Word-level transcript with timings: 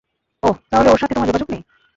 ওহ, 0.43 0.55
তাহলে 0.69 0.89
ওর 0.89 0.99
সাথে 0.99 1.13
তোমার 1.13 1.27
যোগাযোগ 1.27 1.49
নেই? 1.51 1.61